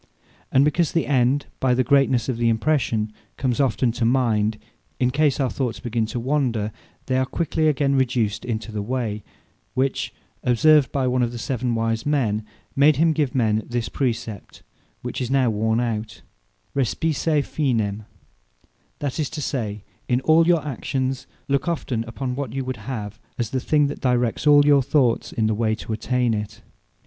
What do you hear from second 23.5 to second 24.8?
the thing that directs all